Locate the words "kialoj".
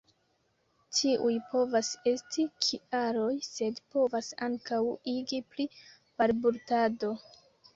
2.67-3.29